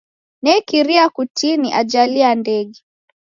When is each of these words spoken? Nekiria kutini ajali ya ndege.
Nekiria 0.43 1.09
kutini 1.09 1.67
ajali 1.81 2.19
ya 2.19 2.35
ndege. 2.35 2.81